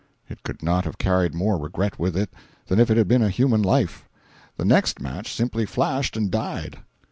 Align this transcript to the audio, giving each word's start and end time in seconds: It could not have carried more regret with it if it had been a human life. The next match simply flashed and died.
It 0.27 0.41
could 0.41 0.63
not 0.63 0.85
have 0.85 0.97
carried 0.97 1.35
more 1.35 1.59
regret 1.59 1.99
with 1.99 2.17
it 2.17 2.31
if 2.67 2.89
it 2.89 2.97
had 2.97 3.07
been 3.07 3.21
a 3.21 3.29
human 3.29 3.61
life. 3.61 4.09
The 4.57 4.65
next 4.65 4.99
match 4.99 5.31
simply 5.31 5.67
flashed 5.67 6.17
and 6.17 6.31
died. 6.31 6.79